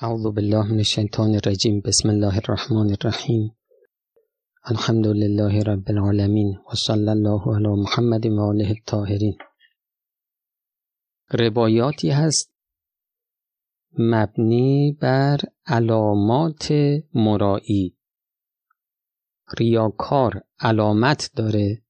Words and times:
اعوذ 0.00 0.22
بالله 0.34 0.72
من 0.72 0.78
الشیطان 0.78 1.34
الرجیم 1.34 1.80
بسم 1.80 2.08
الله 2.08 2.36
الرحمن 2.36 2.90
الرحیم 2.90 3.56
الحمد 4.64 5.06
لله 5.06 5.62
رب 5.62 5.90
العالمین 5.90 6.56
و 6.56 6.74
صلی 6.74 7.08
الله 7.08 7.56
علی 7.56 7.82
محمد 7.82 8.26
و 8.26 8.40
آله 8.40 8.68
الطاهرین 8.68 9.38
روایاتی 11.30 12.10
هست 12.10 12.52
مبنی 13.98 14.98
بر 15.00 15.40
علامات 15.66 16.72
مرایی. 17.14 17.98
ریاکار 19.58 20.42
علامت 20.60 21.30
داره. 21.36 21.82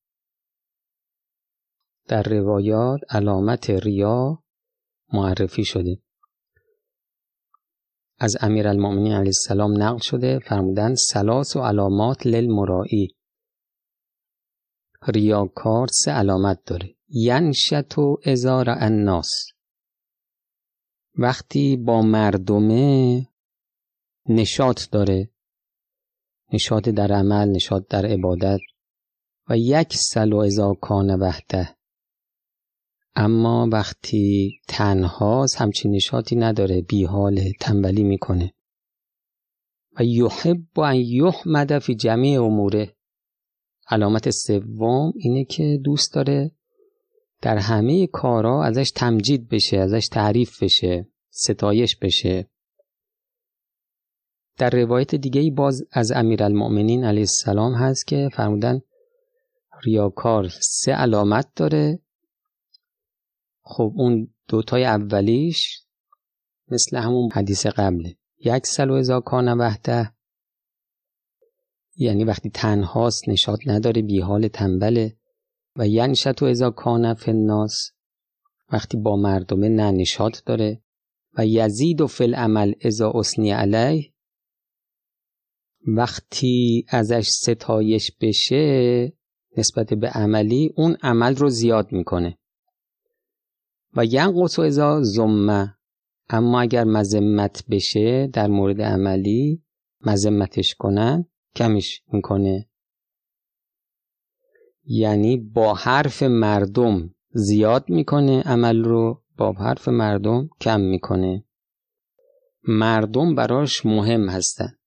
در 2.08 2.22
روایات 2.22 3.00
علامت 3.10 3.70
ریا 3.70 4.42
معرفی 5.12 5.64
شده. 5.64 6.07
از 8.18 8.36
امیرالمؤمنین 8.40 9.12
علیه 9.12 9.28
السلام 9.28 9.82
نقل 9.82 9.98
شده 9.98 10.38
فرمودن 10.38 10.94
سلاس 10.94 11.56
و 11.56 11.60
علامات 11.60 12.26
للمرائی 12.26 13.08
ریاکار 15.08 15.86
سه 15.86 16.10
علامت 16.10 16.64
داره. 16.66 16.94
ینشت 17.08 17.98
و 17.98 18.20
ازار 18.24 18.66
الناس. 18.68 19.30
وقتی 21.18 21.76
با 21.76 22.02
مردمه 22.02 23.26
نشاط 24.28 24.90
داره 24.90 25.30
نشاط 26.52 26.88
در 26.88 27.12
عمل 27.12 27.48
نشاط 27.48 27.86
در 27.88 28.06
عبادت 28.06 28.60
و 29.48 29.56
یک 29.56 29.94
سل 29.94 30.32
و 30.32 30.36
ازا 30.36 30.74
کان 30.74 31.20
وحده 31.20 31.77
اما 33.20 33.68
وقتی 33.72 34.60
تنهاست 34.68 35.56
همچین 35.56 35.90
نشاطی 35.90 36.36
نداره 36.36 36.80
بیحال 36.80 37.40
تنبلی 37.60 38.02
می‌کنه. 38.02 38.54
و 39.98 40.04
یحب 40.04 40.80
ان 40.80 40.96
یحمد 40.96 41.78
فی 41.78 41.94
جمیع 41.94 42.42
اموره. 42.42 42.96
علامت 43.90 44.30
سوم 44.30 45.12
اینه 45.16 45.44
که 45.44 45.80
دوست 45.84 46.14
داره 46.14 46.50
در 47.42 47.56
همه 47.56 48.06
کارا 48.06 48.64
ازش 48.64 48.90
تمجید 48.90 49.48
بشه 49.48 49.76
ازش 49.76 50.08
تعریف 50.08 50.62
بشه 50.62 51.08
ستایش 51.30 51.96
بشه. 51.96 52.48
در 54.56 54.70
روایت 54.70 55.14
دیگه 55.14 55.40
ای 55.40 55.50
باز 55.50 55.82
از 55.92 56.12
امیرالمؤمنین 56.12 57.04
علیه 57.04 57.20
السلام 57.20 57.74
هست 57.74 58.06
که 58.06 58.28
فرمودن 58.32 58.80
ریاکار 59.84 60.48
سه 60.48 60.92
علامت 60.92 61.48
داره. 61.56 62.00
خب 63.70 63.92
اون 63.96 64.34
دوتای 64.48 64.84
اولیش 64.84 65.82
مثل 66.68 66.96
همون 66.96 67.30
حدیث 67.32 67.66
قبله. 67.66 68.16
یک 68.44 68.66
سل 68.66 68.90
و 68.90 68.94
ازا 68.94 69.20
کان 69.20 69.58
وحده. 69.58 70.12
یعنی 71.96 72.24
وقتی 72.24 72.50
تنهاست 72.50 73.28
نشاط 73.28 73.58
نداره 73.66 74.02
بیحال 74.02 74.48
تنبله 74.48 75.16
و 75.76 75.86
ینشت 75.86 76.42
و 76.42 76.44
ازا 76.44 76.70
کان 76.70 77.14
فناس 77.14 77.90
وقتی 78.72 78.96
با 78.96 79.16
مردمه 79.16 79.68
نه 79.68 79.90
نشاط 79.90 80.38
داره. 80.46 80.82
و 81.38 81.46
یزید 81.46 82.00
و 82.00 82.06
فل 82.06 82.34
عمل 82.34 82.74
ازا 82.84 83.12
اسنی 83.14 83.50
علیه. 83.50 84.12
وقتی 85.86 86.84
ازش 86.88 87.28
ستایش 87.28 88.12
بشه 88.20 89.12
نسبت 89.56 89.94
به 89.94 90.08
عملی 90.08 90.72
اون 90.76 90.96
عمل 91.02 91.36
رو 91.36 91.48
زیاد 91.48 91.92
می‌کنه. 91.92 92.38
و 93.96 94.04
ینقص 94.04 94.58
و 94.58 94.62
ازا 94.62 95.02
زمه 95.02 95.74
اما 96.28 96.60
اگر 96.60 96.84
مذمت 96.84 97.64
بشه 97.70 98.26
در 98.26 98.46
مورد 98.46 98.80
عملی 98.80 99.62
مذمتش 100.00 100.74
کنن 100.74 101.24
کمش 101.56 102.02
می‌کنه. 102.12 102.68
یعنی 104.84 105.36
با 105.36 105.74
حرف 105.74 106.22
مردم 106.22 107.14
زیاد 107.32 107.90
می‌کنه 107.90 108.42
عمل 108.42 108.84
رو 108.84 109.22
با 109.36 109.52
حرف 109.52 109.88
مردم 109.88 110.48
کم 110.60 110.80
می‌کنه. 110.80 111.44
مردم 112.68 113.34
براش 113.34 113.86
مهم 113.86 114.28
هستن. 114.28 114.78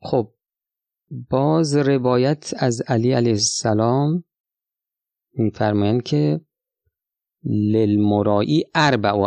خب 0.00 0.32
باز 1.30 1.76
روایت 1.76 2.54
از 2.56 2.82
علی 2.86 3.12
علیه 3.12 3.32
السلام 3.32 4.24
میفرمایند 5.32 6.02
که 6.02 6.40
للمرائی 7.46 8.64
اربع 8.74 9.12
و 9.12 9.26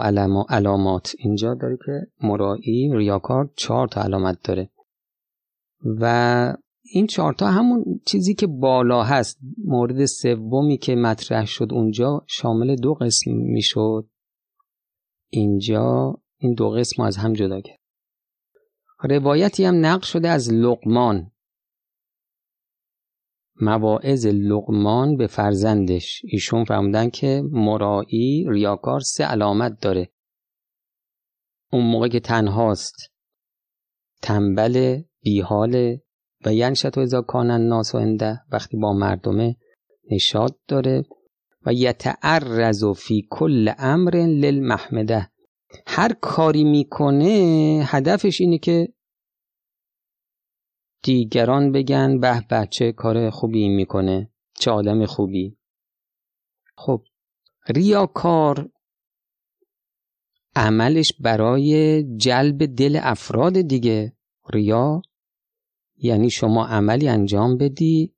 علامات. 0.49 1.15
اینجا 1.19 1.53
داره 1.53 1.77
که 1.85 2.07
مرایی 2.27 2.91
ریاکار 2.93 3.49
چهار 3.55 3.87
تا 3.87 4.01
علامت 4.01 4.37
داره. 4.43 4.69
و 5.83 6.55
این 6.83 7.07
چهار 7.07 7.33
تا 7.33 7.47
همون 7.47 7.83
چیزی 8.05 8.33
که 8.33 8.47
بالا 8.47 9.03
هست. 9.03 9.39
مورد 9.65 10.05
سومی 10.05 10.77
که 10.77 10.95
مطرح 10.95 11.45
شد 11.45 11.73
اونجا 11.73 12.25
شامل 12.27 12.75
دو 12.75 12.93
قسم 12.93 13.31
می‌شد. 13.31 14.07
اینجا 15.29 16.17
این 16.37 16.53
دو 16.53 16.69
قسم 16.69 17.03
از 17.03 17.17
هم 17.17 17.33
جدا 17.33 17.61
کرد. 17.61 17.79
روایتی 19.03 19.65
هم 19.65 19.85
نقل 19.85 20.01
شده 20.01 20.29
از 20.29 20.53
لقمان. 20.53 21.31
مواعظ 23.61 24.25
لقمان 24.25 25.17
به 25.17 25.27
فرزندش. 25.27 26.21
ایشون 26.23 26.63
فرمودن 26.63 27.09
که 27.09 27.43
مرایی 27.51 28.45
ریاکار 28.49 28.99
سه 28.99 29.23
علامت 29.23 29.79
داره. 29.81 30.09
اون 31.71 31.85
موقع 31.85 32.07
که 32.07 32.19
تنهاست. 32.19 32.95
تنبل 34.21 35.01
بیحال 35.21 35.97
و 36.45 36.53
ینشت 36.53 36.97
و 36.97 37.01
ازا 37.01 37.21
کانن 37.21 37.61
ناس 37.67 37.95
و 37.95 37.97
انده 37.97 38.41
وقتی 38.51 38.77
با 38.77 38.93
مردمه 38.93 39.55
نشاط 40.11 40.55
داره. 40.67 41.03
و 41.65 41.73
یتعرض 41.73 42.83
فی 42.85 43.27
کل 43.29 43.71
امر 43.77 44.15
للمحمده. 44.15 45.29
هر 45.87 46.13
کاری 46.13 46.63
می‌کنه 46.63 47.81
هدفش 47.85 48.41
اینه 48.41 48.57
که 48.57 48.93
دیگران 51.03 51.71
بگن 51.71 52.19
به 52.19 52.45
بچه 52.49 52.91
کار 52.91 53.29
خوبی 53.29 53.69
می‌کنه 53.69 54.31
چه 54.59 54.71
آدم 54.71 55.05
خوبی. 55.05 55.57
خب 56.75 57.03
ریاکار 57.67 58.69
عملش 60.55 61.13
برای 61.19 62.03
جلب 62.17 62.65
دل 62.65 62.99
افراد 63.01 63.61
دیگه. 63.61 64.13
ریا 64.53 65.01
یعنی 65.97 66.29
شما 66.29 66.65
عملی 66.65 67.09
انجام 67.09 67.57
بدی 67.57 68.15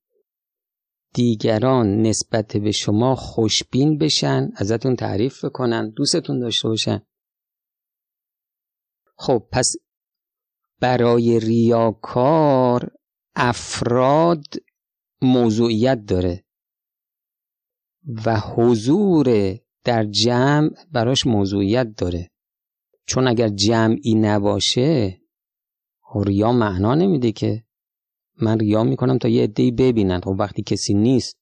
دیگران 1.13 2.01
نسبت 2.01 2.57
به 2.57 2.71
شما 2.71 3.15
خوشبین 3.15 3.97
بشن 3.97 4.49
ازتون 4.55 4.95
تعریف 4.95 5.45
بکنن 5.45 5.89
دوستتون 5.89 6.39
داشته 6.39 6.67
باشن. 6.67 7.01
خب 9.15 9.47
پس 9.51 9.75
برای 10.81 11.39
ریاکار 11.39 12.91
افراد 13.35 14.45
موضوعیت 15.21 16.05
داره 16.05 16.43
و 18.25 18.39
حضور 18.39 19.57
در 19.83 20.05
جمع 20.05 20.69
براش 20.91 21.27
موضوعیت 21.27 21.95
داره. 21.97 22.29
چون 23.05 23.27
اگر 23.27 23.49
جمعی 23.49 24.15
نباشه 24.15 25.21
ریا 26.15 26.51
معنا 26.51 26.95
نمیده 26.95 27.31
که 27.31 27.63
من 28.41 28.59
ریا 28.59 28.83
می‌کنم 28.83 29.17
تا 29.17 29.27
یه 29.27 29.43
عده‌ای 29.43 29.71
ببینن. 29.71 30.19
خب 30.19 30.35
وقتی 30.39 30.63
کسی 30.63 30.93
نیست 30.93 31.37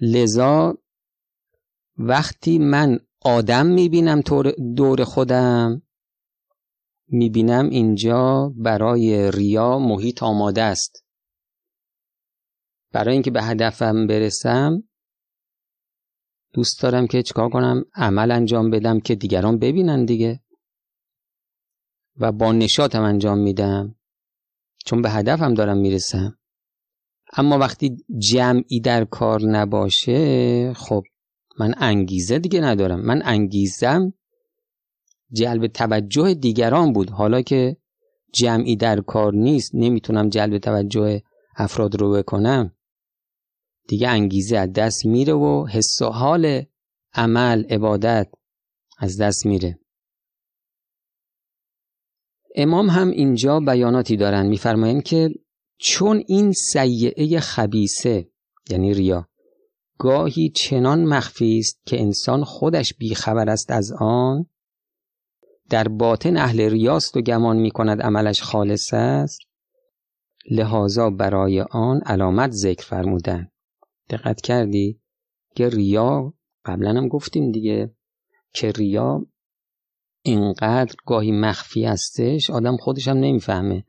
لذا 0.00 0.78
وقتی 1.96 2.58
من 2.58 2.98
آدم 3.20 3.66
می‌بینم 3.66 4.20
دور 4.76 5.04
خودم 5.04 5.82
می‌بینم 7.08 7.68
اینجا 7.68 8.52
برای 8.56 9.30
ریا 9.30 9.78
محیط 9.78 10.22
آماده 10.22 10.62
است. 10.62 11.04
برای 12.92 13.12
اینکه 13.12 13.30
به 13.30 13.42
هدفم 13.42 14.06
برسم 14.06 14.82
دوست 16.52 16.82
دارم 16.82 17.06
که 17.06 17.22
چکار 17.22 17.48
کنم؟ 17.48 17.84
عمل 17.94 18.30
انجام 18.30 18.70
بدم 18.70 19.00
که 19.00 19.14
دیگران 19.14 19.58
ببینن 19.58 20.04
دیگه. 20.04 20.40
و 22.16 22.32
با 22.32 22.52
نشاتم 22.52 23.02
انجام 23.02 23.38
میدم. 23.38 23.94
چون 24.84 25.02
به 25.02 25.10
هدفم 25.10 25.54
دارم 25.54 25.78
می‌رسم. 25.78 26.38
اما 27.36 27.58
وقتی 27.58 27.96
جمعی 28.18 28.80
در 28.80 29.04
کار 29.04 29.42
نباشه 29.42 30.72
خب 30.74 31.02
من 31.58 31.74
انگیزه 31.78 32.38
دیگه 32.38 32.60
ندارم. 32.60 33.00
من 33.00 33.22
انگیزم 33.24 34.12
جلب 35.32 35.66
توجه 35.66 36.34
دیگران 36.34 36.92
بود. 36.92 37.10
حالا 37.10 37.42
که 37.42 37.76
جمعی 38.32 38.76
در 38.76 39.00
کار 39.00 39.34
نیست 39.34 39.70
نمی‌تونم 39.74 40.28
جلب 40.28 40.58
توجه 40.58 41.22
افراد 41.56 42.00
رو 42.00 42.12
بکنم. 42.12 42.74
دیگه 43.88 44.08
انگیزه 44.08 44.56
از 44.56 44.72
دست 44.72 45.06
میره 45.06 45.32
و 45.32 45.66
حس 45.66 46.02
و 46.02 46.06
حال 46.06 46.64
عمل 47.14 47.64
عبادت 47.70 48.28
از 48.98 49.20
دست 49.20 49.46
میره. 49.46 49.78
امام 52.54 52.90
هم 52.90 53.10
اینجا 53.10 53.60
بیاناتی 53.60 54.16
دارن. 54.16 54.46
میفرمایند 54.46 55.02
که 55.02 55.30
چون 55.78 56.24
این 56.26 56.52
سیعه 56.52 57.40
خبیسه 57.40 58.30
یعنی 58.70 58.94
ریا 58.94 59.28
گاهی 59.98 60.50
چنان 60.50 61.04
مخفی 61.04 61.58
است 61.58 61.80
که 61.86 62.00
انسان 62.00 62.44
خودش 62.44 62.94
بیخبر 62.94 63.50
است 63.50 63.70
از 63.70 63.92
آن 64.00 64.46
در 65.70 65.88
باطن 65.88 66.36
اهل 66.36 66.60
ریاست 66.60 67.16
و 67.16 67.20
گمان 67.20 67.56
می 67.56 67.70
کند 67.70 68.02
عملش 68.02 68.42
خالص 68.42 68.94
است 68.94 69.40
لحاظا 70.50 71.10
برای 71.10 71.60
آن 71.60 72.00
علامت 72.06 72.50
ذکر 72.50 72.84
فرمودن. 72.84 73.50
دقت 74.10 74.40
کردی؟ 74.40 75.00
که 75.54 75.68
ریا 75.68 76.34
قبلا 76.64 76.90
هم 76.90 77.08
گفتیم 77.08 77.52
دیگه. 77.52 77.94
که 78.54 78.70
ریا؟ 78.70 79.26
اینقدر 80.22 80.94
گاهی 81.06 81.32
مخفی 81.32 81.84
هستش 81.84 82.50
آدم 82.50 82.76
خودش 82.76 83.08
هم 83.08 83.16
نمی‌فهمه. 83.16 83.84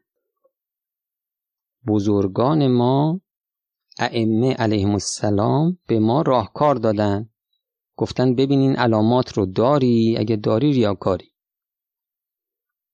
بزرگان 1.87 2.67
ما 2.67 3.21
ائمه 3.99 4.53
علیهم 4.53 4.91
السلام 4.91 5.77
به 5.87 5.99
ما 5.99 6.21
راهکار 6.21 6.75
دادن. 6.75 7.29
گفتن 7.95 8.35
ببین 8.35 8.59
این 8.59 8.75
علامات 8.75 9.33
رو 9.33 9.45
داری 9.45 10.15
اگه 10.17 10.35
داری 10.35 10.73
ریاکاری. 10.73 11.33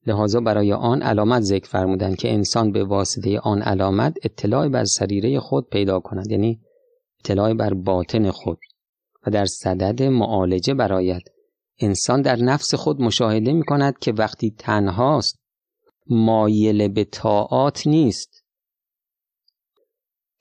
لحاظا 0.06 0.40
برای 0.40 0.74
آن 0.74 1.02
علامت 1.02 1.42
ذکر 1.42 1.69
فرمودن 1.69 2.16
که 2.16 2.34
انسان 2.34 2.72
به 2.72 2.84
واسطه 2.84 3.40
آن 3.40 3.62
علامت 3.62 4.18
اطلاع 4.24 4.68
بر 4.68 4.84
سریره 4.84 5.40
خود 5.40 5.69
پیدا 5.69 6.00
کند 6.00 6.31
یعنی 6.31 6.62
اطلاع 7.19 7.54
بر 7.54 7.74
باطن 7.74 8.31
خود 8.31 8.60
و 9.28 9.31
در 9.31 9.46
صدد 9.46 10.04
معالجه 10.04 10.74
برایت 10.74 11.22
انسان 11.80 12.22
در 12.22 12.36
نفس 12.36 12.75
خود 12.75 13.02
مشاهده 13.02 13.54
می 13.54 13.63
کند 13.63 14.00
که 14.00 14.12
وقتی 14.12 14.56
تنهاست 14.57 15.40
مایل 16.08 16.88
به 16.88 17.04
طاعات 17.04 17.88
نیست. 17.88 18.44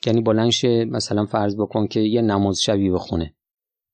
یعنی 0.07 0.21
بلنشه 0.21 0.85
مثلا 0.85 1.27
فرض 1.27 1.57
بکن 1.57 1.87
که 1.87 2.01
یه 2.01 2.23
نماز 2.23 2.61
شبی 2.61 2.91
بخونه. 2.91 3.35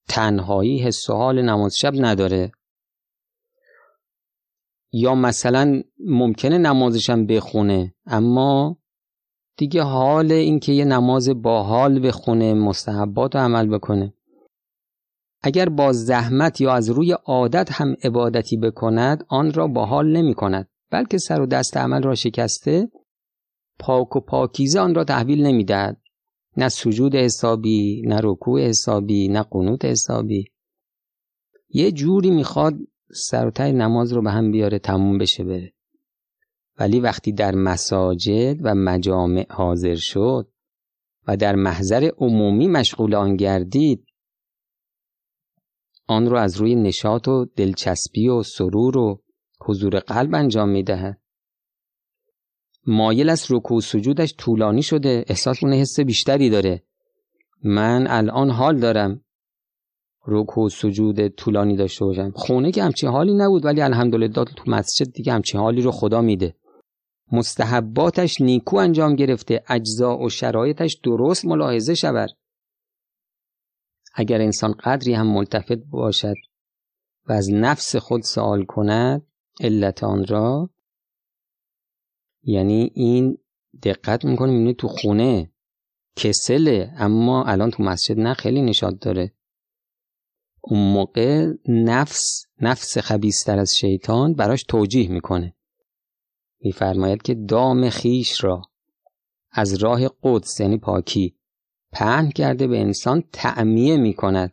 تنهایی 0.09 0.79
حس 0.79 1.11
و 1.11 1.15
حال 1.15 1.43
نماز 1.43 1.77
شب 1.77 1.93
نداره. 1.95 2.53
یا 4.93 5.15
مثلا 5.15 5.83
ممکنه 6.07 6.59
نمازشم 6.59 7.27
بخونه 7.27 7.95
اما 8.07 8.77
دیگه 9.57 9.83
حال 9.83 10.33
اینکه 10.33 10.73
یه 10.73 10.85
نماز 10.85 11.29
با 11.29 11.63
حال 11.63 12.07
بخونه 12.07 12.55
مستحبات 12.55 13.37
رو 13.37 13.41
عمل 13.43 13.67
بکنه. 13.67 14.15
اگر 15.43 15.69
با 15.69 15.93
زحمت 15.93 16.61
یا 16.61 16.73
از 16.73 16.91
روی 16.91 17.13
عادت 17.13 17.73
هم 17.73 17.97
عبادتی 18.05 18.57
بکند 18.57 19.25
آن 19.29 19.53
را 19.53 19.67
با 19.67 19.87
حال 19.87 20.17
نمی 20.17 20.35
کند 20.35 20.69
بلکه 20.91 21.19
سر 21.19 21.41
و 21.41 21.47
دست 21.47 21.77
عمل 21.77 22.03
را 22.03 22.15
شکسته 22.15 22.89
پاک 23.79 24.17
و 24.17 24.21
پاکیزه 24.21 24.81
آن 24.81 24.95
را 24.95 25.05
تحویل 25.05 25.47
نمی‌دهد. 25.47 26.01
نه 26.57 26.69
سجود 26.69 27.15
حسابی 27.15 28.03
نه 28.07 28.21
رکوع 28.23 28.61
حسابی 28.61 29.29
نه 29.29 29.43
قنوت 29.43 29.85
حسابی. 29.85 30.45
یه 31.69 31.93
جوری 31.93 32.31
می‌خواد 32.31 32.75
سر 33.15 33.51
نماز 33.73 34.13
رو 34.13 34.23
به 34.23 34.31
هم 34.31 34.51
بیاره 34.51 34.79
تموم 34.79 35.19
بشه 35.19 35.45
بره. 35.45 35.73
ولی 36.79 37.01
وقتی 37.01 37.33
در 37.33 37.55
مساجد 37.55 38.57
و 38.63 38.75
مجامع 38.75 39.47
حاضر 39.51 39.95
شد 39.95 40.49
و 41.27 41.37
در 41.37 41.55
محضر 41.55 42.11
عمومی 42.19 42.69
مشغول 42.69 43.15
آن 43.15 43.37
گردید 43.37 44.07
آن 46.07 46.27
رو 46.27 46.37
از 46.37 46.57
روی 46.57 46.75
نشاط 46.75 47.29
و 47.29 47.47
دلچسبی 47.57 48.29
و 48.29 48.43
سرور 48.43 48.99
و 48.99 49.23
حضور 49.61 49.99
قلب 49.99 50.35
انجام 50.35 50.69
می‌دهد. 50.69 51.21
مایل 52.87 53.29
است 53.29 53.47
رکوع 53.51 53.79
و 53.79 53.81
سجودش 53.81 54.35
طولانی 54.39 54.83
شده. 54.83 55.25
احساس 55.29 55.65
اون 55.65 55.73
حس 55.73 56.01
بیشتری 56.01 56.51
داره. 56.51 56.83
من 57.65 58.07
الان 58.07 58.51
حال 58.51 58.79
دارم. 58.79 59.25
رکوع 60.27 60.65
و 60.65 60.69
سجود 60.69 61.29
طولانی 61.29 61.77
داشته 61.77 62.05
باشم 62.05 62.33
خونه 62.35 62.73
که 62.73 62.83
همچین 62.83 63.09
حالی 63.09 63.35
نبود 63.35 63.65
ولی 63.65 63.81
الحمدلله 63.81 64.29
تو 64.29 64.45
مسجد 64.67 65.13
دیگه 65.13 65.33
همچین 65.33 65.61
حالی 65.61 65.83
رو 65.83 65.91
خدا 65.91 66.21
میده. 66.21 66.57
مستحباتش 67.33 68.41
نیکو 68.41 68.77
انجام 68.77 69.17
گرفته 69.17 69.65
اجزا 69.69 70.19
و 70.19 70.29
شرایطش 70.29 71.01
درست 71.05 71.45
ملاحظه 71.45 71.95
شود. 71.95 72.31
اگر 74.15 74.41
انسان 74.41 74.73
قدری 74.73 75.15
هم 75.15 75.27
ملتفت 75.27 75.79
باشد 75.91 76.35
و 77.29 77.33
از 77.33 77.53
نفس 77.53 77.97
خود 77.97 78.23
سوال 78.23 78.65
کند 78.65 79.27
علت 79.61 80.05
آن 80.05 80.27
را 80.27 80.71
یعنی 82.43 82.91
این 82.95 83.39
دقت 83.83 84.25
می‌کنه 84.25 84.51
می‌بینه 84.51 84.73
تو 84.73 84.89
خونه 84.89 85.53
کسله 86.17 86.93
اما 86.97 87.45
الان 87.45 87.71
تو 87.71 87.83
مسجد 87.83 88.19
نه 88.19 88.35
خیلی 88.35 88.63
نشاد 88.63 88.99
داره. 88.99 89.35
اون 90.61 90.93
موقع 90.93 91.53
نفس 91.69 92.47
نفس 92.61 92.99
خبیستر 92.99 93.59
از 93.59 93.77
شیطان 93.77 94.35
براش 94.35 94.63
توجیه 94.63 95.09
می‌کنه. 95.09 95.55
میفرماید 96.61 97.23
که 97.23 97.35
دام 97.35 97.91
خیش 97.91 98.45
را 98.45 98.63
از 99.51 99.75
راه 99.75 100.01
قدس 100.23 100.61
یعنی 100.61 100.79
پاکی 100.79 101.37
پهن 101.93 102.31
کرده 102.31 102.67
به 102.67 102.81
انسان 102.81 103.25
تعمیه 103.33 103.97
می‌کند. 103.97 104.53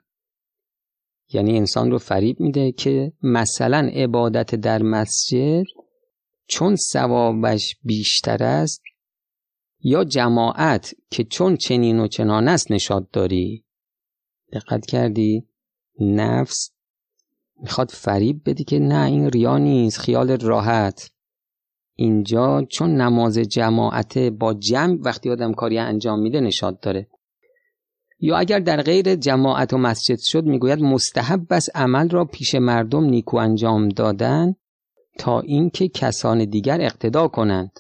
یعنی 1.34 1.58
انسان 1.58 1.92
رو 1.92 1.98
فریب 1.98 2.40
میده 2.40 2.72
که 2.72 3.14
مثلا 3.22 3.90
عبادت 3.94 4.56
در 4.56 4.82
مسجد 4.82 5.64
چون 6.48 6.76
ثوابش 6.76 7.76
بیشتر 7.84 8.44
است 8.44 8.82
یا 9.80 10.04
جماعت 10.04 10.94
که 11.10 11.24
چون 11.24 11.56
چنین 11.56 12.00
و 12.00 12.08
چنان 12.08 12.48
است 12.48 12.72
نشاد 12.72 13.10
داری. 13.10 13.66
دقت 14.54 14.86
کردی؟ 14.86 15.47
نفس 16.00 16.72
می‌خواد 17.62 17.90
فریب 17.90 18.42
بدی 18.46 18.64
که 18.64 18.80
نه 18.80 19.06
این 19.06 19.30
ریا 19.30 19.58
نیست 19.58 20.00
خیال 20.00 20.40
راحت. 20.40 21.12
اینجا 21.96 22.66
چون 22.70 23.02
نماز 23.02 23.38
جماعت 23.38 24.18
با 24.18 24.54
جمع 24.54 24.98
وقتی 25.02 25.30
آدم 25.30 25.54
کاری 25.54 25.78
انجام 25.78 26.20
میده 26.20 26.40
نشاد 26.40 26.80
داره. 26.80 27.08
یا 28.20 28.38
اگر 28.38 28.60
در 28.60 28.82
غیر 28.82 29.16
جماعت 29.16 29.74
و 29.74 29.78
مسجد 29.78 30.20
شد 30.20 30.44
می‌گوید 30.46 30.80
مستحب 30.80 31.46
بس 31.50 31.70
عمل 31.76 32.10
را 32.10 32.26
پیش 32.26 32.56
مردم 32.56 33.04
نیکو 33.04 33.38
انجام 33.38 33.90
دادن 33.90 34.56
تا 35.20 35.40
اینکه 35.40 35.88
کسان 35.88 36.46
دیگر 36.46 36.82
اقتدا 36.82 37.28
کنند 37.28 37.80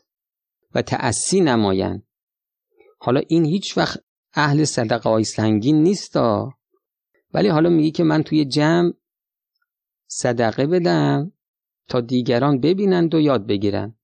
و 0.76 0.82
تأسی 0.82 1.42
نمایند. 1.42 2.04
حالا 3.00 3.22
این 3.28 3.46
هیچ 3.46 3.78
وقت 3.78 4.00
اهل 4.34 4.64
صدقه 4.64 5.10
های 5.10 5.24
سنگین 5.24 5.84
نیستا 5.84 6.57
ولی 7.34 7.48
حالا 7.48 7.70
میگی 7.70 7.92
که 7.92 8.04
من 8.04 8.24
توی 8.24 8.46
جمع 8.46 8.94
صدقه 10.08 10.68
بدم 10.68 11.32
تا 11.88 12.02
دیگران 12.02 12.60
ببینند 12.60 13.16
و 13.16 13.20
یاد 13.20 13.48
بگیرند. 13.48 13.98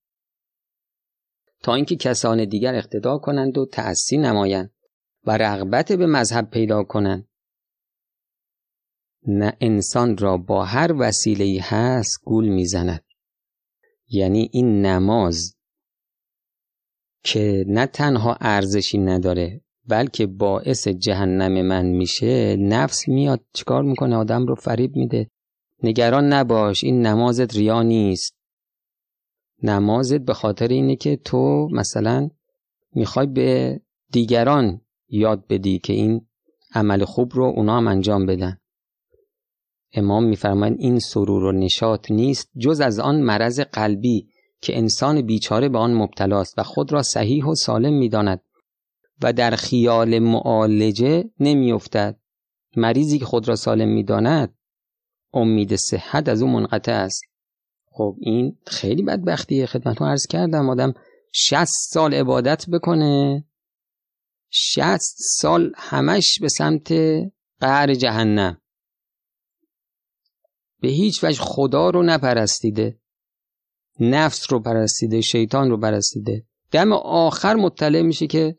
تا 1.60 1.76
اینکه 1.76 1.96
کسان 1.96 2.46
دیگر 2.46 2.76
اقتدا 2.76 3.18
کنند 3.18 3.58
و 3.58 3.66
تأسی 3.66 4.18
نمایند 4.18 4.74
و 5.24 5.38
رغبت 5.38 5.92
به 5.92 6.06
مذهب 6.06 6.50
پیدا 6.50 6.84
کنند. 6.84 7.28
نه 9.28 9.58
انسان 9.62 10.18
را 10.18 10.38
با 10.38 10.66
هر 10.66 10.94
وسیله 11.00 11.62
هست 11.62 12.24
گول 12.24 12.48
می‌زند. 12.50 13.06
یعنی 14.08 14.50
این 14.54 14.86
نماز 14.86 15.58
که 17.24 17.66
نه 17.68 17.86
تنها 17.86 18.38
ارزشی 18.42 18.98
نداره 18.98 19.63
بلکه 19.88 20.28
باعث 20.28 20.88
جهنم 20.88 21.62
من 21.62 21.86
میشه 21.86 22.56
نفس 22.56 23.08
میاد 23.08 23.42
چیکار 23.54 23.84
می‌کنه؟ 23.84 24.16
آدم 24.16 24.46
رو 24.46 24.56
فریب 24.56 24.96
میده. 24.96 25.30
نگران 25.84 26.34
نباش 26.34 26.84
این 26.84 27.06
نمازت 27.06 27.56
ریا 27.56 27.84
نیست. 27.84 28.36
نمازت 29.64 30.22
به 30.22 30.34
خاطر 30.34 30.68
اینه 30.68 30.96
که 30.96 31.16
تو 31.16 31.70
مثلا 31.72 32.30
می‌خوای 32.96 33.28
به 33.28 33.80
دیگران 34.12 34.82
یاد 35.10 35.48
بدی 35.48 35.80
که 35.80 35.94
این 35.94 36.28
عمل 36.76 37.06
خوب 37.06 37.32
رو 37.36 37.44
اونا 37.44 37.78
هم 37.78 37.88
انجام 37.88 38.26
بدن. 38.26 38.58
امام 39.94 40.24
میفرمایند 40.24 40.78
این 40.80 41.00
سرور 41.00 41.44
و 41.44 41.52
نشاط 41.52 42.12
نیست 42.12 42.50
جز 42.58 42.82
از 42.82 43.00
آن 43.00 43.22
مرض 43.22 43.60
قلبی 43.60 44.28
که 44.62 44.78
انسان 44.78 45.22
بیچاره 45.22 45.70
به 45.70 45.78
آن 45.78 45.94
مبتلاست 45.94 46.60
و 46.60 46.64
خود 46.64 46.94
را 46.94 47.02
صحیح 47.02 47.46
و 47.46 47.56
سالم 47.56 47.94
می‌داند. 47.94 48.42
و 49.22 49.34
در 49.34 49.56
خیال 49.56 50.20
معالجه 50.20 51.30
نمیافتد. 51.40 52.20
مریضی 52.76 53.20
که 53.20 53.26
خود 53.26 53.48
را 53.48 53.56
سالم 53.56 53.90
می‌داند 53.90 54.56
امید 55.34 55.76
صحت 55.76 56.30
از 56.30 56.42
او 56.42 56.50
منقطع 56.50 56.92
است. 56.92 57.24
خب 57.86 58.16
این 58.20 58.58
خیلی 58.68 59.04
بدبختیه. 59.04 59.66
خدمتتون 59.66 60.08
عرض 60.08 60.28
کردم 60.28 60.70
آدم 60.70 60.94
60 61.32 61.66
سال 61.66 62.14
عبادت 62.14 62.70
بکنه 62.70 63.46
60 64.50 65.00
سال 65.18 65.72
همش 65.76 66.40
به 66.42 66.50
سمت 66.50 66.94
قهر 67.60 67.94
جهنم. 67.94 68.62
به 70.80 70.88
هیچ 70.88 71.24
وجه 71.24 71.40
خدا 71.42 71.90
رو 71.90 72.04
نپرستیده 72.04 73.00
نفس 74.00 74.52
رو 74.52 74.60
پرستیده 74.60 75.22
شیطان 75.22 75.70
رو 75.70 75.78
پرستیده. 75.78 76.46
دم 76.72 76.94
آخر 76.94 77.56
مطلع 77.56 78.02
میشه 78.02 78.28
که 78.28 78.56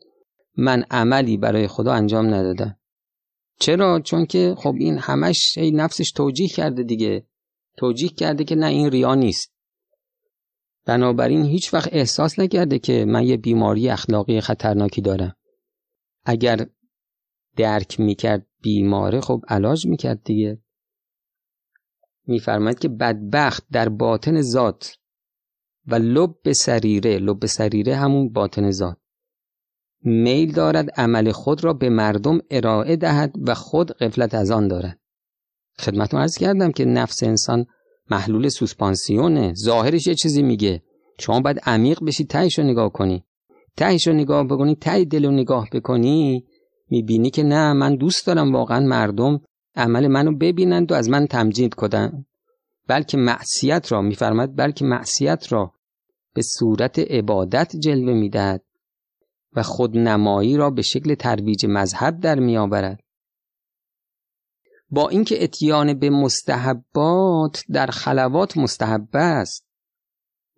من 0.57 0.85
عملی 0.91 1.37
برای 1.37 1.67
خدا 1.67 1.93
انجام 1.93 2.33
ندادم. 2.33 2.79
چرا؟ 3.59 3.99
چون 3.99 4.25
که 4.25 4.55
خب 4.57 4.75
این 4.79 4.97
همش 4.97 5.57
نفسش 5.57 6.11
توجیه 6.11 6.47
کرده 6.47 6.83
دیگه. 6.83 7.27
توجیه 7.77 8.09
کرده 8.09 8.43
که 8.43 8.55
نه 8.55 8.65
این 8.65 8.91
ریا 8.91 9.15
نیست. 9.15 9.53
بنابراین 10.85 11.45
هیچ 11.45 11.73
وقت 11.73 11.89
احساس 11.91 12.39
نکرده 12.39 12.79
که 12.79 13.05
من 13.05 13.23
یه 13.23 13.37
بیماری 13.37 13.89
اخلاقی 13.89 14.41
خطرناکی 14.41 15.01
دارم. 15.01 15.35
اگر 16.25 16.67
درک 17.55 17.99
می‌کرد 17.99 18.47
بیماره 18.61 19.21
خب 19.21 19.41
علاج 19.47 19.85
می‌کرد 19.85 20.23
دیگه. 20.23 20.61
میفرماید 22.27 22.79
که 22.79 22.89
بدبخت 22.89 23.65
در 23.71 23.89
باطن 23.89 24.41
ذات 24.41 24.97
و 25.87 25.95
لب 25.95 26.51
سریره. 26.51 27.17
لب 27.17 27.45
سریره 27.45 27.95
همون 27.95 28.29
باطن 28.29 28.71
ذات. 28.71 28.97
میل 30.05 30.51
دارد 30.51 30.89
عمل 30.89 31.31
خود 31.31 31.63
را 31.63 31.73
به 31.73 31.89
مردم 31.89 32.39
ارائه 32.51 32.95
دهد 32.95 33.35
و 33.47 33.53
خود 33.53 33.91
قفلت 33.91 34.33
از 34.33 34.51
آن 34.51 34.67
دارد. 34.67 34.99
خدمتتون 35.79 36.21
عرض 36.21 36.37
کردم 36.37 36.71
که 36.71 36.85
نفس 36.85 37.23
انسان 37.23 37.65
محلول 38.11 38.49
سوسپانسیونه. 38.49 39.53
ظاهرش 39.53 40.07
یه 40.07 40.15
چیزی 40.15 40.41
میگه. 40.41 40.81
شما 41.19 41.39
باید 41.39 41.59
عمیق 41.63 42.03
بشی 42.03 42.25
تهش 42.25 42.59
رو 42.59 42.65
نگاه 42.65 42.89
کنی. 42.89 43.23
تهش 43.77 44.07
رو 44.07 44.13
نگاه 44.13 44.43
بکنی 44.43 44.75
ته 44.75 45.05
دل 45.05 45.25
رو 45.25 45.31
نگاه 45.31 45.69
بکنی 45.73 46.45
می‌بینی 46.89 47.29
که 47.29 47.43
نه 47.43 47.73
من 47.73 47.95
دوست 47.95 48.27
دارم 48.27 48.53
واقعا 48.53 48.79
مردم 48.79 49.41
عمل 49.75 50.07
منو 50.07 50.37
ببینند 50.37 50.91
و 50.91 50.95
از 50.95 51.09
من 51.09 51.27
تمجید 51.27 51.73
کنن 51.73 52.25
بلکه 52.87 53.17
معصیت 53.17 53.91
را 53.91 54.01
میفرماد 54.01 54.55
بلکه 54.55 54.85
معصیت 54.85 55.51
را 55.51 55.71
به 56.33 56.41
صورت 56.41 56.99
عبادت 56.99 57.75
جلوه 57.75 58.13
می‌دهد. 58.13 58.64
و 59.55 59.63
خودنمایی 59.63 60.57
را 60.57 60.69
به 60.69 60.81
شکل 60.81 61.15
ترویج 61.15 61.65
مذهب 61.69 62.19
در 62.19 62.39
میآورد 62.39 62.99
با 64.89 65.09
اینکه 65.09 65.43
اتیان 65.43 65.93
به 65.93 66.09
مستحبات 66.09 67.63
در 67.73 67.87
خلوات 67.87 68.57
مستحب 68.57 69.09
است 69.13 69.67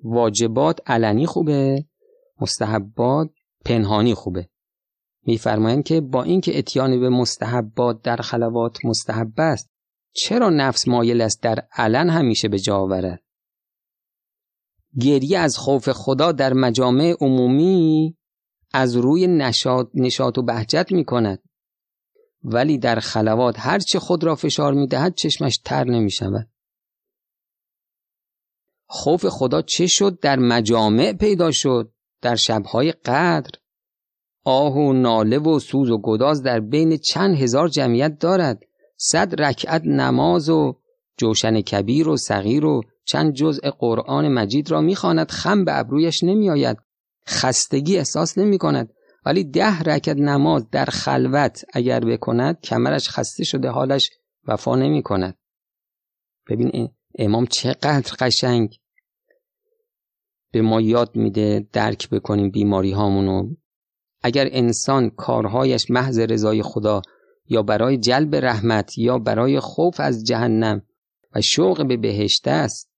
واجبات 0.04 0.80
علنی 0.86 1.26
خوبه 1.26 1.86
مستحبات 2.42 3.30
پنهانی 3.66 4.14
خوبه. 4.14 4.50
میفرمایند 5.26 5.84
که 5.84 6.02
با 6.02 6.24
اینکه 6.24 6.58
اتیان 6.58 7.00
به 7.00 7.10
مستحبات 7.10 8.02
در 8.02 8.16
خلوات 8.16 8.86
مستحب 8.86 9.34
است 9.38 9.70
چرا 10.14 10.50
نفس 10.50 10.88
مایل 10.88 11.22
است 11.22 11.44
در 11.44 11.68
علن 11.72 12.10
همیشه 12.10 12.48
به 12.48 12.60
جا 12.60 12.78
آورد؟ 12.78 13.24
گریه 15.00 15.40
از 15.40 15.58
خوف 15.58 15.90
خدا 15.92 16.32
در 16.32 16.54
مجامع 16.54 17.16
عمومی 17.22 18.18
از 18.74 18.96
روی 18.96 19.28
نشاط, 19.28 19.88
نشاط 19.94 20.38
و 20.38 20.42
بهجت 20.42 20.92
می 20.92 21.06
کند 21.06 21.40
ولی 22.44 22.78
در 22.78 23.00
خلوات 23.00 23.56
هرچه 23.60 24.00
خود 24.00 24.24
را 24.24 24.36
فشار 24.36 24.74
می 24.74 24.88
دهد 24.88 25.16
چشمش 25.16 25.58
تر 25.58 25.84
نمی 25.84 26.12
شود 26.12 26.50
خوف 28.88 29.26
خدا 29.30 29.62
چه 29.62 29.88
شد؟ 29.88 30.20
در 30.20 30.40
مجامع 30.40 31.14
پیدا 31.14 31.52
شد. 31.52 31.92
در 32.22 32.36
شبهای 32.36 32.92
قدر. 32.92 33.52
آه 34.44 34.74
و 34.74 34.94
ناله 34.94 35.40
و 35.40 35.60
سوز 35.60 35.90
و 35.90 36.02
گداز 36.02 36.44
در 36.44 36.60
بین 36.60 36.98
چند 36.98 37.36
هزار 37.36 37.68
جمعیت 37.68 38.20
دارد. 38.20 38.64
صد 38.98 39.42
رکعت 39.42 39.82
نماز 39.86 40.50
و 40.50 40.76
جوشن 41.18 41.62
کبیر 41.62 42.08
و 42.08 42.18
صغیر 42.18 42.66
و 42.66 42.82
چند 43.06 43.34
جزء 43.34 43.70
قرآن 43.80 44.28
مجید 44.28 44.72
را 44.72 44.82
می‌خواند. 44.82 45.32
خم 45.32 45.66
به 45.66 45.80
ابرویش 45.80 46.24
نمیآید. 46.24 46.78
خستگی 47.28 47.98
احساس 47.98 48.38
نمی 48.38 48.58
کند 48.58 48.94
ولی 49.26 49.44
ده 49.44 49.80
رکعت 49.80 50.18
نماز 50.18 50.70
در 50.70 50.86
خلوت 50.86 51.66
اگر 51.74 52.00
بکند 52.00 52.60
کمرش 52.62 53.10
خسته 53.10 53.44
شده 53.44 53.70
حالش 53.70 54.10
وفا 54.48 54.76
نمی 54.76 55.04
کند 55.04 55.38
ببین 56.50 56.90
امام 57.20 57.46
چقدر 57.46 58.16
قشنگ. 58.20 58.80
به 60.52 60.62
ما 60.62 60.82
یاد 60.82 61.16
میده 61.16 61.68
درک 61.74 62.10
بکنیم 62.10 62.52
بیماری 62.52 62.92
هامونو 62.92 63.56
اگر 64.22 64.48
انسان 64.52 65.10
کارهایش 65.10 65.92
محض 65.92 66.20
رضای 66.20 66.62
خدا 66.64 67.02
یا 67.46 67.64
برای 67.64 67.98
جلب 67.98 68.36
رحمت 68.36 68.98
یا 68.98 69.20
برای 69.20 69.60
خوف 69.60 70.00
از 70.00 70.24
جهنم 70.24 70.82
و 71.36 71.42
شوق 71.42 71.88
به 71.88 71.98
بهشت 71.98 72.48
است 72.48 72.92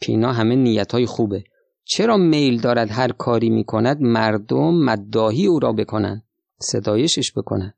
که 0.00 0.12
اینا 0.12 0.32
همه 0.32 0.56
نیت 0.56 0.92
های 0.92 1.06
خوبه. 1.06 1.44
چرا 1.84 2.16
میل 2.16 2.60
دارد 2.60 2.90
هر 2.90 3.12
کاری 3.12 3.50
می 3.50 3.64
کند 3.64 4.00
مردم 4.00 4.74
مداهی 4.74 5.46
او 5.46 5.58
را 5.58 5.72
بکنن 5.72 6.22
صدایشش 6.60 7.32
بکنن 7.32 7.74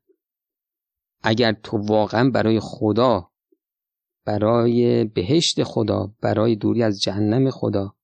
اگر 1.23 1.53
تو 1.63 1.77
واقعا 1.77 2.29
برای 2.29 2.59
خدا 2.61 3.31
برای 4.25 5.03
بهشت 5.05 5.63
خدا 5.63 6.13
برای 6.21 6.55
دوری 6.55 6.83
از 6.83 7.01
جهنم 7.01 7.49
خدا 7.49 7.95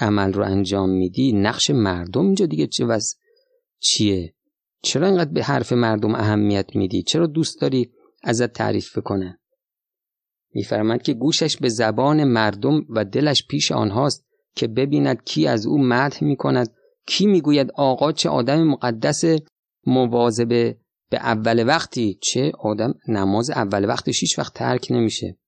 عمل 0.00 0.32
رو 0.32 0.44
انجام 0.44 0.90
میدی 0.90 1.32
نقش 1.32 1.70
مردم 1.70 2.24
اینجا 2.24 2.46
دیگه 2.46 2.66
چه 2.66 2.84
وز 2.84 3.14
چیه؟ 3.78 4.34
چرا 4.82 5.06
اینقدر 5.06 5.30
به 5.30 5.44
حرف 5.44 5.72
مردم 5.72 6.14
اهمیت 6.14 6.76
میدی؟ 6.76 7.02
چرا 7.02 7.26
دوست 7.26 7.60
داری 7.60 7.92
ازت 8.22 8.52
تعریف 8.52 8.98
بکنن؟ 8.98 9.38
میفرماد 10.54 11.02
که 11.02 11.14
گوشش 11.14 11.56
به 11.56 11.68
زبان 11.68 12.24
مردم 12.24 12.86
و 12.88 13.04
دلش 13.04 13.46
پیش 13.46 13.72
آنهاست 13.72 14.26
که 14.56 14.66
ببیند 14.66 15.24
کی 15.24 15.46
از 15.46 15.66
او 15.66 15.78
مدح 15.78 16.24
می‌کند 16.24 16.74
کی 17.06 17.26
می‌گوید 17.26 17.70
آقا 17.70 18.12
چه 18.12 18.28
آدم 18.28 18.62
مقدس 18.62 19.24
مواظبه 19.86 20.78
به 21.10 21.16
اول 21.16 21.68
وقتی 21.68 22.18
چه 22.22 22.52
آدم 22.58 22.94
نماز 23.08 23.50
اول 23.50 23.88
وقتش 23.88 24.20
هیچ 24.20 24.38
وقت 24.38 24.54
ترک 24.54 24.86
نمیشه. 24.90 25.38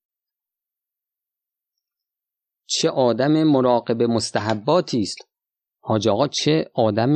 چه 2.67 2.91
آدم 2.91 3.43
مراقب 3.43 4.03
مستحباتی 4.03 5.01
است. 5.01 5.19
حاج 5.81 6.09
آقا 6.09 6.29
چه 6.29 6.71
آدم 6.75 7.15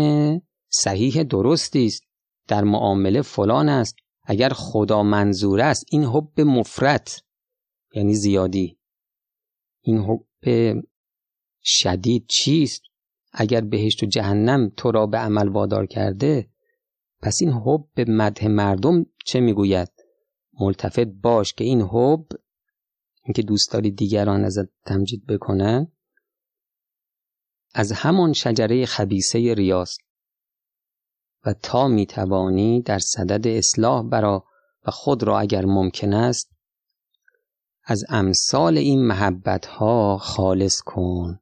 صحیح 0.69 1.23
درستی 1.23 1.87
است. 1.87 2.03
در 2.49 2.65
معامله 2.65 3.23
فلان 3.23 3.69
است. 3.69 3.97
اگر 4.25 4.49
خدا 4.49 5.03
منظور 5.03 5.61
است 5.61 5.85
این 5.91 6.05
حب 6.05 6.41
مفرت 6.41 7.23
یعنی 7.95 8.15
زیادی. 8.15 8.79
این 9.83 9.99
حب 9.99 10.27
شدید 11.65 12.27
چیست؟ 12.27 12.83
اگر 13.33 13.61
بهشت 13.61 14.03
و 14.03 14.07
جهنم 14.07 14.73
تو 14.77 14.91
را 14.91 15.07
به 15.07 15.19
عمل 15.19 15.49
وادار 15.49 15.87
کرده 15.87 16.49
پس 17.23 17.39
این 17.43 17.53
حب 17.53 17.85
به 17.95 18.05
مدح 18.09 18.47
مردم 18.47 19.07
چه 19.25 19.41
می‌گوید؟ 19.41 19.89
ملتفت 20.61 21.01
باش 21.01 21.55
که 21.55 21.65
این 21.65 21.81
حب 21.81 22.27
اینکه 23.25 23.43
دوست 23.43 23.73
داری 23.73 23.91
دیگران 23.91 24.45
ازت 24.45 24.69
تمجید 24.87 25.27
بکنن 25.27 25.93
از 27.75 27.93
همان 27.93 28.33
شجره 28.33 28.87
خبیسه 28.87 29.55
ریاست. 29.55 30.01
و 31.45 31.55
تا 31.63 31.89
می‌توانی 31.89 32.83
در 32.83 32.99
صدد 32.99 33.47
اصلاح 33.47 34.09
برا 34.09 34.45
و 34.87 34.91
خود 34.91 35.23
را 35.23 35.41
اگر 35.41 35.65
ممکن 35.65 36.13
است 36.13 36.51
از 37.85 38.05
امثال 38.09 38.79
این 38.79 39.07
محبت 39.07 39.67
ها 39.67 40.19
خالص 40.19 40.81
کن. 40.81 41.42